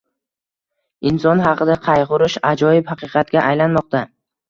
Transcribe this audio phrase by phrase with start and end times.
[1.09, 4.07] inson haqida qaygʻurish ajoyib haqiqatga aylanmoqda.